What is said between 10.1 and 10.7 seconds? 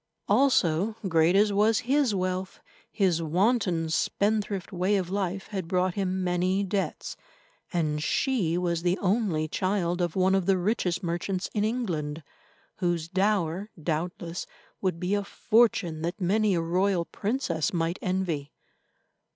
one of the